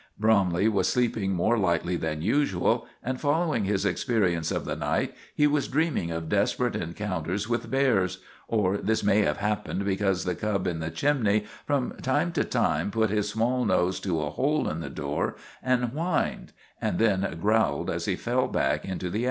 [0.17, 5.45] Bromley was sleeping more lightly than usual, and, following his experience of the night, he
[5.45, 8.17] was dreaming of desperate encounters with bears;
[8.47, 12.89] or this may have happened because the cub in the chimney from time to time
[12.89, 17.87] put his small nose to a hole in the door and whined, and then growled
[17.91, 19.19] as he fell back into the ashes.